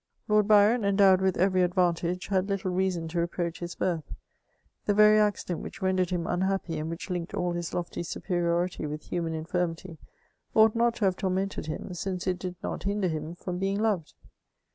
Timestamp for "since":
11.93-12.25